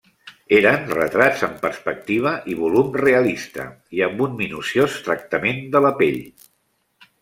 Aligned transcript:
Eren 0.59 0.87
retrats 0.95 1.43
amb 1.47 1.59
perspectiva 1.65 2.33
i 2.55 2.59
volum 2.63 2.91
realista, 3.05 3.69
i 4.01 4.05
amb 4.09 4.27
un 4.29 4.37
minuciós 4.43 5.01
tractament 5.11 5.67
de 5.79 5.89
la 5.89 5.97
pell. 6.05 6.23